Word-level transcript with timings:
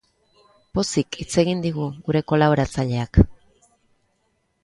Pozik 0.77 1.17
hitz 1.23 1.33
egin 1.41 1.61
digu 1.65 1.85
gure 2.09 2.23
kolaboratzaileak. 2.33 3.23